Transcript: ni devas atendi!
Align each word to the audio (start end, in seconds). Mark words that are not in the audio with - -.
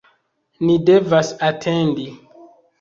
ni 0.67 0.77
devas 0.87 1.31
atendi! 1.51 2.11